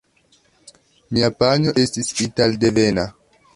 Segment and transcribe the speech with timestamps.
[1.17, 3.09] Mia panjo estis italdevena.